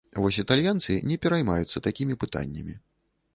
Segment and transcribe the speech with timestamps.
[0.21, 2.75] Вось італьянцы не пераймаюцца такімі пытаннямі.